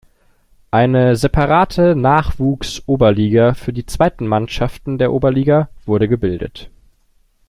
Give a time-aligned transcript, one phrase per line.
[0.71, 6.71] Eine separate Nachwuchsoberliga für die zweiten Mannschaften der Oberliga wurde gebildet.